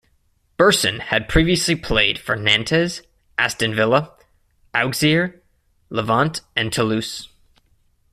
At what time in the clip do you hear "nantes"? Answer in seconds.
2.35-3.03